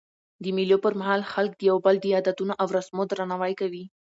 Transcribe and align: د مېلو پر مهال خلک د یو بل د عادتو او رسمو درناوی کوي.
د 0.43 0.45
مېلو 0.57 0.77
پر 0.83 0.93
مهال 0.99 1.21
خلک 1.31 1.51
د 1.57 1.61
یو 1.69 1.77
بل 1.85 1.95
د 2.01 2.05
عادتو 2.15 2.43
او 2.61 2.67
رسمو 2.77 3.03
درناوی 3.11 3.53
کوي. 3.61 3.83